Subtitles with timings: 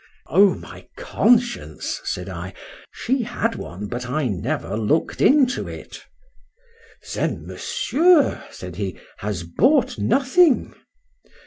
[0.25, 2.01] —O, my conscience!
[2.03, 2.55] said I,
[2.91, 10.73] she had one but I never look'd into it.—Then Monsieur, said he, has bought nothing?